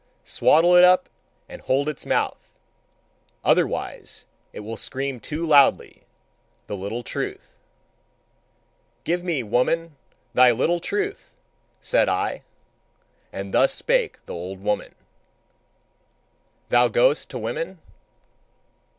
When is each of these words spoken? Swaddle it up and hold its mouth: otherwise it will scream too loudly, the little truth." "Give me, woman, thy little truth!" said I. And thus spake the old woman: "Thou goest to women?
Swaddle 0.23 0.75
it 0.75 0.83
up 0.83 1.09
and 1.47 1.61
hold 1.61 1.87
its 1.87 2.07
mouth: 2.07 2.57
otherwise 3.43 4.25
it 4.51 4.61
will 4.61 4.75
scream 4.75 5.19
too 5.19 5.45
loudly, 5.45 6.05
the 6.65 6.75
little 6.75 7.03
truth." 7.03 7.59
"Give 9.03 9.23
me, 9.23 9.43
woman, 9.43 9.97
thy 10.33 10.49
little 10.49 10.79
truth!" 10.79 11.35
said 11.81 12.09
I. 12.09 12.41
And 13.31 13.53
thus 13.53 13.75
spake 13.75 14.25
the 14.25 14.33
old 14.33 14.59
woman: 14.63 14.95
"Thou 16.69 16.87
goest 16.87 17.29
to 17.29 17.37
women? 17.37 17.77